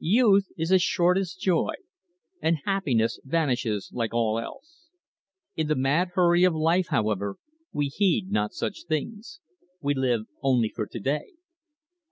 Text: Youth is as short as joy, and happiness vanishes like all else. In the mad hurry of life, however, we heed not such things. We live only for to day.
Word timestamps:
Youth 0.00 0.48
is 0.56 0.72
as 0.72 0.82
short 0.82 1.16
as 1.16 1.32
joy, 1.34 1.74
and 2.42 2.58
happiness 2.64 3.20
vanishes 3.22 3.88
like 3.94 4.12
all 4.12 4.36
else. 4.40 4.88
In 5.54 5.68
the 5.68 5.76
mad 5.76 6.08
hurry 6.14 6.42
of 6.42 6.56
life, 6.56 6.88
however, 6.88 7.36
we 7.72 7.86
heed 7.86 8.32
not 8.32 8.52
such 8.52 8.86
things. 8.86 9.38
We 9.80 9.94
live 9.94 10.22
only 10.42 10.70
for 10.70 10.88
to 10.88 10.98
day. 10.98 11.34